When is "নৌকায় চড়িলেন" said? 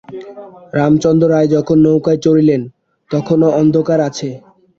1.85-2.61